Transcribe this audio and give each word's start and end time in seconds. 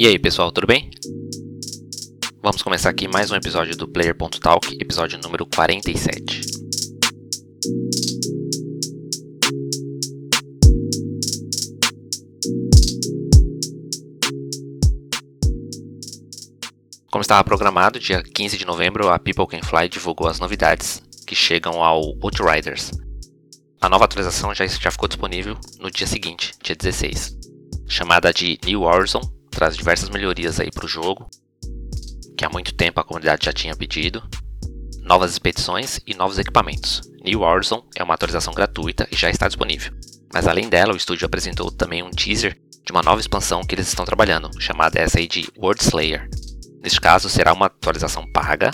E 0.00 0.06
aí 0.06 0.16
pessoal, 0.16 0.52
tudo 0.52 0.68
bem? 0.68 0.88
Vamos 2.40 2.62
começar 2.62 2.88
aqui 2.88 3.08
mais 3.08 3.32
um 3.32 3.34
episódio 3.34 3.76
do 3.76 3.88
Player.talk, 3.88 4.78
episódio 4.80 5.18
número 5.18 5.44
47. 5.44 6.40
Como 17.10 17.22
estava 17.22 17.42
programado, 17.42 17.98
dia 17.98 18.22
15 18.22 18.56
de 18.56 18.64
novembro 18.64 19.08
a 19.08 19.18
People 19.18 19.48
Can 19.48 19.66
Fly 19.66 19.88
divulgou 19.88 20.28
as 20.28 20.38
novidades 20.38 21.02
que 21.26 21.34
chegam 21.34 21.82
ao 21.82 22.14
Outriders. 22.22 22.92
A 23.80 23.88
nova 23.88 24.04
atualização 24.04 24.54
já, 24.54 24.64
já 24.64 24.92
ficou 24.92 25.08
disponível 25.08 25.58
no 25.80 25.90
dia 25.90 26.06
seguinte, 26.06 26.52
dia 26.62 26.76
16. 26.76 27.36
Chamada 27.88 28.32
de 28.32 28.60
New 28.64 28.82
Warzone, 28.82 29.37
traz 29.50 29.76
diversas 29.76 30.08
melhorias 30.08 30.60
aí 30.60 30.70
para 30.70 30.84
o 30.84 30.88
jogo, 30.88 31.28
que 32.36 32.44
há 32.44 32.48
muito 32.48 32.74
tempo 32.74 33.00
a 33.00 33.04
comunidade 33.04 33.46
já 33.46 33.52
tinha 33.52 33.76
pedido, 33.76 34.22
novas 35.02 35.32
expedições 35.32 36.00
e 36.06 36.14
novos 36.14 36.38
equipamentos. 36.38 37.00
New 37.24 37.40
Warzone 37.40 37.82
é 37.96 38.02
uma 38.02 38.14
atualização 38.14 38.54
gratuita 38.54 39.08
e 39.10 39.16
já 39.16 39.28
está 39.30 39.48
disponível. 39.48 39.92
Mas 40.32 40.46
além 40.46 40.68
dela, 40.68 40.92
o 40.92 40.96
estúdio 40.96 41.26
apresentou 41.26 41.70
também 41.70 42.02
um 42.02 42.10
teaser 42.10 42.56
de 42.84 42.92
uma 42.92 43.02
nova 43.02 43.20
expansão 43.20 43.62
que 43.62 43.74
eles 43.74 43.88
estão 43.88 44.04
trabalhando, 44.04 44.50
chamada 44.60 45.00
essa 45.00 45.18
aí 45.18 45.26
de 45.26 45.48
World 45.58 45.82
Slayer. 45.82 46.28
Neste 46.82 47.00
caso, 47.00 47.28
será 47.28 47.52
uma 47.52 47.66
atualização 47.66 48.30
paga 48.32 48.70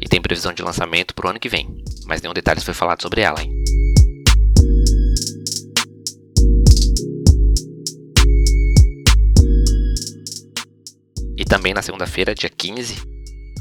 e 0.00 0.08
tem 0.08 0.20
previsão 0.20 0.52
de 0.52 0.62
lançamento 0.62 1.14
para 1.14 1.26
o 1.26 1.30
ano 1.30 1.40
que 1.40 1.48
vem, 1.48 1.68
mas 2.06 2.20
nenhum 2.22 2.34
detalhe 2.34 2.60
foi 2.60 2.74
falado 2.74 3.02
sobre 3.02 3.20
ela. 3.20 3.40
Hein? 3.40 3.61
Também 11.62 11.74
na 11.74 11.80
segunda-feira, 11.80 12.34
dia 12.34 12.50
15, 12.50 12.96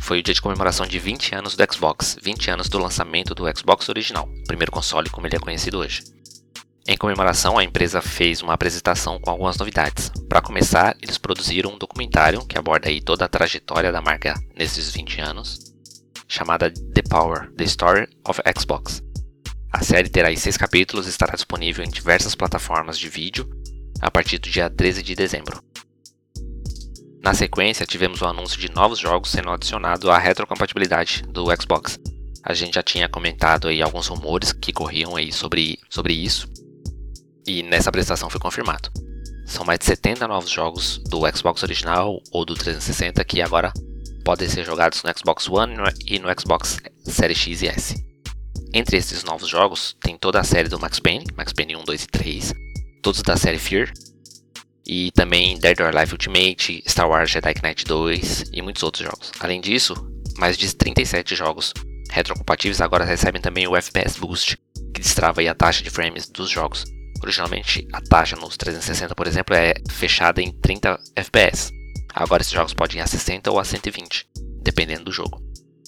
foi 0.02 0.17
o 0.17 0.23
dia 0.23 0.33
de 0.33 0.41
comemoração 0.41 0.88
de 0.88 0.97
20 0.97 1.35
anos 1.35 1.55
do 1.55 1.63
Xbox, 1.71 2.17
20 2.19 2.49
anos 2.49 2.67
do 2.67 2.80
lançamento 2.80 3.35
do 3.35 3.44
Xbox 3.55 3.88
original, 3.89 4.27
primeiro 4.47 4.71
console 4.71 5.07
como 5.07 5.27
ele 5.27 5.35
é 5.35 5.39
conhecido 5.39 5.77
hoje. 5.77 6.03
Em 6.88 6.97
comemoração, 6.97 7.59
a 7.59 7.63
empresa 7.63 8.02
fez 8.02 8.41
uma 8.41 8.55
apresentação 8.55 9.19
com 9.19 9.29
algumas 9.29 9.55
novidades. 9.55 10.11
Para 10.27 10.41
começar, 10.41 10.97
eles 10.99 11.19
produziram 11.19 11.75
um 11.75 11.77
documentário 11.77 12.44
que 12.44 12.57
aborda 12.57 12.89
aí 12.89 12.99
toda 12.99 13.25
a 13.25 13.29
trajetória 13.29 13.91
da 13.91 14.02
marca 14.02 14.33
nesses 14.57 14.89
20 14.89 15.22
anos, 15.22 15.72
chamada 16.27 16.72
The 16.72 17.03
Power: 17.07 17.52
The 17.52 17.66
Story 17.66 18.07
of 18.27 18.41
Xbox. 18.59 19.03
A 19.72 19.83
série 19.83 20.09
terá 20.09 20.29
aí 20.29 20.38
seis 20.38 20.57
capítulos 20.57 21.05
e 21.05 21.11
estará 21.11 21.35
disponível 21.35 21.85
em 21.85 21.89
diversas 21.91 22.33
plataformas 22.33 22.97
de 22.97 23.07
vídeo 23.07 23.47
a 24.02 24.09
partir 24.09 24.39
do 24.39 24.49
dia 24.49 24.72
13 24.72 25.03
de 25.03 25.13
dezembro. 25.13 25.61
Na 27.23 27.36
sequência, 27.36 27.86
tivemos 27.86 28.22
o 28.22 28.25
anúncio 28.25 28.59
de 28.59 28.72
novos 28.72 28.97
jogos 28.97 29.30
sendo 29.30 29.52
adicionado 29.52 30.09
à 30.09 30.17
retrocompatibilidade 30.17 31.22
do 31.30 31.45
Xbox. 31.55 32.00
A 32.44 32.52
gente 32.53 32.73
já 32.73 32.81
tinha 32.81 33.08
comentado 33.08 33.67
aí 33.67 33.80
alguns 33.80 34.08
rumores 34.08 34.52
que 34.52 34.73
corriam 34.73 35.16
aí 35.16 35.31
sobre, 35.31 35.78
sobre 35.88 36.13
isso, 36.13 36.50
e 37.45 37.61
nessa 37.61 37.89
apresentação 37.89 38.28
foi 38.28 38.39
confirmado. 38.39 38.89
São 39.45 39.63
mais 39.63 39.78
de 39.78 39.86
70 39.86 40.28
novos 40.28 40.50
jogos 40.50 40.97
do 41.09 41.22
Xbox 41.36 41.61
original 41.61 42.19
ou 42.31 42.44
do 42.44 42.55
360 42.55 43.23
que 43.23 43.39
agora 43.39 43.72
podem 44.25 44.50
ser 44.50 44.66
jogados 44.66 45.03
no 45.03 45.11
Xbox 45.16 45.47
One 45.47 45.75
e 46.08 46.17
no 46.17 46.28
Xbox 46.39 46.80
Series 47.03 47.38
X 47.38 47.61
e 47.61 47.67
S. 47.67 48.06
Entre 48.73 48.97
esses 48.97 49.23
novos 49.23 49.47
jogos, 49.47 49.95
tem 50.02 50.17
toda 50.17 50.39
a 50.39 50.44
série 50.44 50.69
do 50.69 50.80
Max 50.80 51.00
Payne, 51.00 51.25
Max 51.35 51.53
Payne 51.53 51.75
1, 51.75 51.83
2 51.83 52.03
e 52.03 52.08
3, 52.08 52.53
todos 53.03 53.22
da 53.22 53.35
série 53.35 53.59
Fear, 53.59 53.91
e 54.85 55.11
também 55.11 55.57
Dead 55.59 55.79
or 55.79 55.95
Alive 55.95 56.13
Ultimate, 56.13 56.83
Star 56.88 57.09
Wars 57.09 57.29
Jedi 57.29 57.53
Knight 57.61 57.85
2 57.85 58.45
e 58.53 58.61
muitos 58.61 58.83
outros 58.83 59.06
jogos. 59.06 59.31
Além 59.39 59.61
disso, 59.61 59.95
mais 60.38 60.57
de 60.57 60.73
37 60.75 61.35
jogos 61.35 61.73
retrocompatíveis 62.11 62.81
agora 62.81 63.06
recebem 63.06 63.41
também 63.41 63.67
o 63.67 63.75
FPS 63.75 64.19
Boost, 64.19 64.57
que 64.94 65.01
destrava 65.01 65.41
a 65.41 65.56
taxa 65.56 65.81
de 65.81 65.89
frames 65.89 66.28
dos 66.29 66.50
jogos. 66.50 66.83
Originalmente, 67.23 67.88
a 67.94 68.01
taxa 68.01 68.35
nos 68.35 68.57
360, 68.57 69.16
por 69.16 69.28
exemplo, 69.28 69.56
é 69.56 69.73
fechada 69.89 70.41
em 70.41 70.51
30 70.51 71.00
FPS. 71.16 71.72
Agora 72.13 72.41
esses 72.41 72.51
jogos 72.51 72.73
podem 72.73 72.97
ir 72.97 73.01
a 73.01 73.07
60 73.07 73.50
ou 73.50 73.59
a 73.59 73.63
120, 73.63 74.27
dependendo 74.61 75.06
do 75.06 75.11
jogo. 75.11 75.41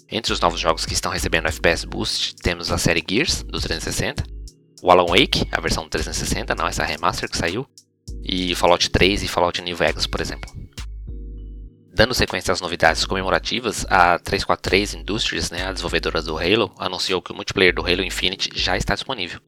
Entre 0.10 0.32
os 0.32 0.40
novos 0.40 0.60
jogos 0.60 0.86
que 0.86 0.94
estão 0.94 1.12
recebendo 1.12 1.48
FPS 1.48 1.86
Boost, 1.86 2.36
temos 2.36 2.72
a 2.72 2.78
série 2.78 3.04
Gears, 3.08 3.44
do 3.44 3.60
360, 3.60 4.24
o 4.82 4.92
Alan 4.92 5.08
Wake, 5.08 5.48
a 5.52 5.60
versão 5.60 5.90
360, 5.90 6.54
não 6.56 6.68
essa 6.68 6.84
remaster 6.84 7.30
que 7.30 7.38
saiu, 7.38 7.68
e 8.24 8.56
Fallout 8.56 8.90
3 8.90 9.24
e 9.24 9.28
Fallout 9.28 9.62
New 9.62 9.76
Vegas, 9.76 10.08
por 10.08 10.22
exemplo. 10.22 10.50
Dando 11.96 12.14
sequência 12.16 12.52
às 12.52 12.62
novidades 12.62 13.06
comemorativas, 13.06 13.86
a 13.88 14.18
343 14.18 14.96
Industries, 14.96 15.52
né, 15.52 15.64
a 15.64 15.72
desenvolvedora 15.72 16.24
do 16.24 16.38
Halo, 16.38 16.74
anunciou 16.80 17.22
que 17.22 17.32
o 17.32 17.36
multiplayer 17.36 17.74
do 17.74 17.86
Halo 17.86 18.04
Infinite 18.04 18.50
já 18.56 18.76
está 18.76 18.96
disponível. 18.96 19.40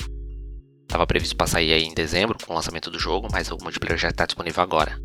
Estava 0.84 1.08
previsto 1.08 1.35
para 1.35 1.47
sair 1.47 1.72
em 1.72 1.94
dezembro 1.94 2.38
com 2.46 2.53
o 2.53 2.56
lançamento 2.56 2.91
do 2.91 3.00
jogo, 3.00 3.28
mas 3.31 3.50
o 3.50 3.58
multiplayer 3.64 3.97
já 3.97 4.09
está 4.09 4.28
disponível 4.28 4.62
agora. 4.62 5.02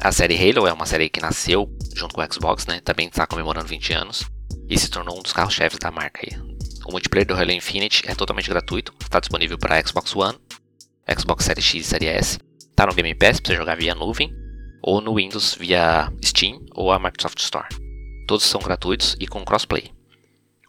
A 0.00 0.10
série 0.10 0.36
Halo 0.36 0.66
é 0.66 0.72
uma 0.72 0.86
série 0.86 1.10
que 1.10 1.20
nasceu 1.20 1.70
junto 1.94 2.14
com 2.14 2.22
o 2.22 2.32
Xbox, 2.32 2.66
né, 2.66 2.80
também 2.80 3.08
está 3.08 3.26
comemorando 3.26 3.68
20 3.68 3.92
anos, 3.92 4.24
e 4.70 4.78
se 4.78 4.88
tornou 4.88 5.18
um 5.18 5.22
dos 5.22 5.34
carros-chefes 5.34 5.78
da 5.78 5.90
marca. 5.90 6.22
Aí. 6.22 6.40
O 6.86 6.92
multiplayer 6.92 7.26
do 7.26 7.34
Halo 7.34 7.50
Infinite 7.50 8.04
é 8.06 8.14
totalmente 8.14 8.48
gratuito, 8.48 8.94
está 9.02 9.20
disponível 9.20 9.58
para 9.58 9.86
Xbox 9.86 10.16
One, 10.16 10.38
Xbox 11.08 11.44
Series 11.44 11.64
X 11.64 11.86
e 11.86 11.88
Series 11.88 12.10
S, 12.10 12.38
tá 12.74 12.86
no 12.86 12.94
Game 12.94 13.14
Pass 13.14 13.40
para 13.40 13.54
jogar 13.54 13.76
via 13.76 13.94
nuvem, 13.94 14.34
ou 14.82 15.00
no 15.00 15.14
Windows 15.14 15.54
via 15.54 16.12
Steam 16.24 16.60
ou 16.74 16.90
a 16.90 16.98
Microsoft 16.98 17.38
Store. 17.38 17.68
Todos 18.26 18.44
são 18.44 18.60
gratuitos 18.60 19.16
e 19.20 19.26
com 19.26 19.44
crossplay. 19.44 19.92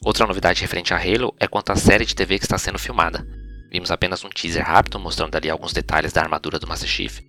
Outra 0.03 0.27
novidade 0.27 0.61
referente 0.61 0.93
a 0.93 0.97
Halo 0.97 1.33
é 1.39 1.47
quanto 1.47 1.71
à 1.71 1.75
série 1.75 2.05
de 2.05 2.15
TV 2.15 2.37
que 2.37 2.45
está 2.45 2.57
sendo 2.57 2.77
filmada. 2.77 3.27
Vimos 3.71 3.91
apenas 3.91 4.23
um 4.23 4.29
teaser 4.29 4.63
rápido 4.63 4.99
mostrando 4.99 5.35
ali 5.35 5.49
alguns 5.49 5.73
detalhes 5.73 6.13
da 6.13 6.21
armadura 6.21 6.59
do 6.59 6.67
Master 6.67 6.87
Chief. 6.87 7.19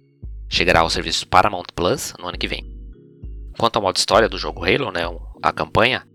Chegará 0.48 0.80
ao 0.80 0.90
serviço 0.90 1.26
Paramount 1.26 1.66
Plus 1.74 2.14
no 2.18 2.28
ano 2.28 2.38
que 2.38 2.48
vem. 2.48 2.64
Quanto 3.58 3.76
ao 3.76 3.82
modo 3.82 3.96
história 3.96 4.28
do 4.28 4.38
jogo 4.38 4.64
Halo, 4.64 4.92
né, 4.92 5.02
a 5.42 5.52
campanha, 5.52 6.06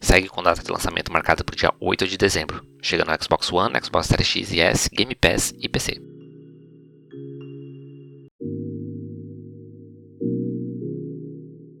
segue 0.00 0.28
com 0.28 0.42
data 0.42 0.62
de 0.62 0.70
lançamento 0.70 1.12
marcada 1.12 1.44
para 1.44 1.54
o 1.54 1.56
dia 1.56 1.74
8 1.80 2.06
de 2.06 2.16
dezembro, 2.16 2.64
chegando 2.80 3.10
no 3.10 3.22
Xbox 3.22 3.52
One, 3.52 3.74
Xbox 3.84 4.06
Series 4.06 4.28
X 4.28 4.52
e 4.52 4.60
S, 4.60 4.88
Game 4.90 5.14
Pass 5.14 5.52
e 5.60 5.68
PC. 5.68 6.15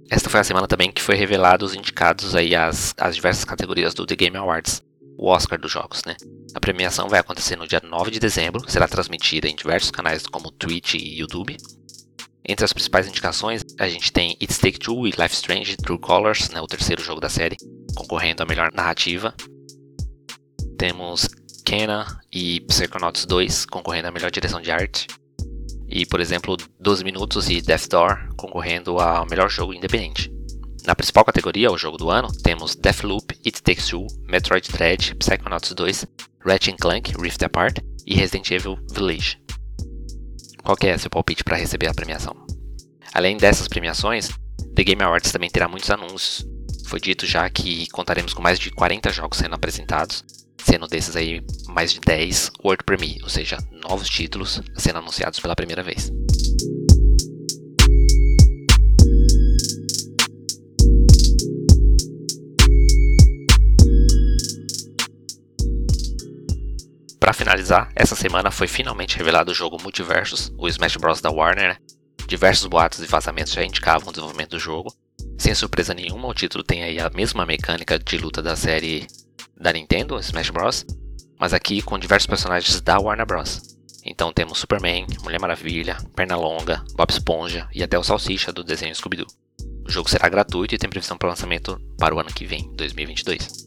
Esta 0.08 0.30
foi 0.30 0.40
a 0.40 0.44
semana 0.44 0.68
também 0.68 0.92
que 0.92 1.02
foi 1.02 1.16
revelado 1.16 1.64
os 1.64 1.74
indicados 1.74 2.36
aí 2.36 2.54
às, 2.54 2.94
às 2.98 3.16
diversas 3.16 3.44
categorias 3.44 3.92
do 3.92 4.06
The 4.06 4.14
Game 4.14 4.36
Awards, 4.36 4.82
o 5.18 5.28
Oscar 5.28 5.58
dos 5.58 5.72
jogos, 5.72 6.04
né? 6.04 6.16
A 6.54 6.60
premiação 6.60 7.08
vai 7.08 7.18
acontecer 7.18 7.56
no 7.56 7.66
dia 7.66 7.80
9 7.82 8.10
de 8.10 8.20
dezembro, 8.20 8.62
será 8.70 8.86
transmitida 8.86 9.48
em 9.48 9.56
diversos 9.56 9.90
canais 9.90 10.26
como 10.26 10.50
Twitch 10.50 10.94
e 10.94 11.18
YouTube. 11.18 11.56
Entre 12.48 12.64
as 12.64 12.72
principais 12.72 13.08
indicações, 13.08 13.64
a 13.78 13.88
gente 13.88 14.12
tem 14.12 14.36
It's 14.40 14.58
Take 14.58 14.78
Two 14.78 15.08
e 15.08 15.10
Life 15.10 15.34
Strange 15.34 15.76
True 15.76 15.98
Colors, 15.98 16.50
né, 16.50 16.60
o 16.60 16.66
terceiro 16.68 17.02
jogo 17.02 17.20
da 17.20 17.28
série, 17.28 17.56
concorrendo 17.96 18.44
à 18.44 18.46
melhor 18.46 18.70
narrativa. 18.72 19.34
Temos 20.78 21.28
Kena 21.64 22.20
e 22.32 22.60
Psychonauts 22.60 23.26
2 23.26 23.66
concorrendo 23.66 24.06
à 24.06 24.12
melhor 24.12 24.30
direção 24.30 24.60
de 24.60 24.70
arte 24.70 25.08
e, 25.96 26.04
por 26.04 26.20
exemplo, 26.20 26.58
12 26.78 27.02
Minutos 27.02 27.48
e 27.48 27.62
Death 27.62 27.88
Door 27.88 28.34
concorrendo 28.36 29.00
ao 29.00 29.26
melhor 29.26 29.48
jogo 29.48 29.72
independente. 29.72 30.30
Na 30.84 30.94
principal 30.94 31.24
categoria, 31.24 31.72
o 31.72 31.78
jogo 31.78 31.96
do 31.96 32.10
ano, 32.10 32.28
temos 32.42 32.76
Deathloop, 32.76 33.34
It 33.46 33.62
Takes 33.62 33.88
Two, 33.88 34.06
Metroid 34.28 34.70
Dread, 34.70 35.14
Psychonauts 35.14 35.72
2, 35.72 36.06
Ratchet 36.44 36.76
Clank, 36.76 37.14
Rift 37.18 37.42
Apart 37.42 37.78
e 38.06 38.14
Resident 38.14 38.50
Evil 38.50 38.78
Village. 38.92 39.38
Qual 40.62 40.76
é 40.82 40.98
seu 40.98 41.08
palpite 41.08 41.42
para 41.42 41.56
receber 41.56 41.88
a 41.88 41.94
premiação? 41.94 42.36
Além 43.14 43.38
dessas 43.38 43.66
premiações, 43.66 44.28
The 44.74 44.84
Game 44.84 45.02
Awards 45.02 45.32
também 45.32 45.48
terá 45.48 45.66
muitos 45.66 45.90
anúncios. 45.90 46.46
Foi 46.88 47.00
dito 47.00 47.24
já 47.24 47.48
que 47.48 47.88
contaremos 47.88 48.34
com 48.34 48.42
mais 48.42 48.58
de 48.58 48.70
40 48.70 49.10
jogos 49.10 49.38
sendo 49.38 49.54
apresentados, 49.54 50.22
sendo 50.58 50.86
desses 50.86 51.16
aí 51.16 51.42
mais 51.68 51.92
de 51.92 52.00
10 52.00 52.52
World 52.64 52.84
Premiere, 52.84 53.22
ou 53.22 53.28
seja, 53.28 53.58
novos 53.88 54.08
títulos 54.08 54.60
sendo 54.76 54.98
anunciados 54.98 55.40
pela 55.40 55.56
primeira 55.56 55.82
vez. 55.82 56.12
Para 67.26 67.32
finalizar, 67.32 67.90
essa 67.96 68.14
semana 68.14 68.52
foi 68.52 68.68
finalmente 68.68 69.16
revelado 69.16 69.50
o 69.50 69.54
jogo 69.54 69.82
Multiversus, 69.82 70.52
o 70.56 70.68
Smash 70.68 70.96
Bros 70.96 71.20
da 71.20 71.28
Warner. 71.28 71.70
Né? 71.70 71.76
Diversos 72.28 72.66
boatos 72.66 73.00
e 73.00 73.06
vazamentos 73.06 73.52
já 73.52 73.64
indicavam 73.64 74.08
o 74.08 74.12
desenvolvimento 74.12 74.50
do 74.50 74.60
jogo. 74.60 74.94
Sem 75.36 75.52
surpresa 75.52 75.92
nenhuma, 75.92 76.28
o 76.28 76.34
título 76.34 76.62
tem 76.62 76.84
aí 76.84 77.00
a 77.00 77.10
mesma 77.10 77.44
mecânica 77.44 77.98
de 77.98 78.16
luta 78.18 78.40
da 78.40 78.54
série 78.54 79.08
da 79.56 79.72
Nintendo, 79.72 80.18
Smash 80.18 80.50
Bros, 80.50 80.86
mas 81.38 81.52
aqui 81.52 81.82
com 81.82 81.98
diversos 81.98 82.26
personagens 82.26 82.80
da 82.80 82.98
Warner 82.98 83.26
Bros. 83.26 83.76
Então 84.04 84.32
temos 84.32 84.58
Superman, 84.58 85.06
Mulher 85.24 85.40
Maravilha, 85.40 85.96
Pernalonga, 86.14 86.84
Bob 86.94 87.10
Esponja 87.10 87.68
e 87.74 87.82
até 87.82 87.98
o 87.98 88.04
Salsicha 88.04 88.52
do 88.52 88.62
desenho 88.62 88.94
Scooby-Doo. 88.94 89.26
O 89.86 89.90
jogo 89.90 90.08
será 90.08 90.28
gratuito 90.28 90.74
e 90.74 90.78
tem 90.78 90.90
previsão 90.90 91.16
para 91.16 91.28
lançamento 91.28 91.80
para 91.98 92.14
o 92.14 92.18
ano 92.18 92.32
que 92.32 92.44
vem, 92.44 92.70
2022. 92.74 93.66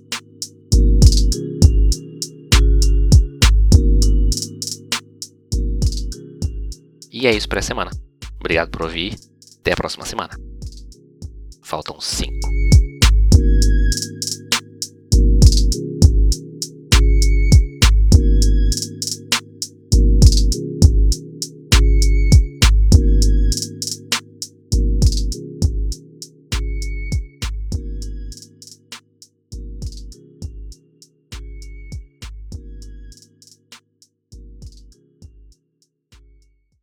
E 7.12 7.28
é 7.28 7.34
isso 7.34 7.50
para 7.50 7.60
essa 7.60 7.68
semana. 7.68 7.92
Obrigado 8.40 8.70
por 8.70 8.84
ouvir. 8.84 9.16
Até 9.60 9.74
a 9.74 9.76
próxima 9.76 10.06
semana. 10.06 10.38
Faltam 11.62 12.00
5. 12.00 12.59